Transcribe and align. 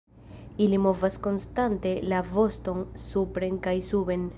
Ili 0.65 0.79
movas 0.85 1.19
konstante 1.27 1.93
la 2.15 2.23
voston 2.33 2.85
supren 3.07 3.65
kaj 3.69 3.81
suben. 3.93 4.29